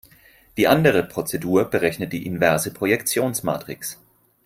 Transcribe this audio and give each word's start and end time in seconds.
Die 0.57 0.67
andere 0.67 1.03
Prozedur 1.03 1.65
berechnet 1.69 2.11
die 2.11 2.25
inverse 2.25 2.73
Projektionsmatrix. 2.73 3.99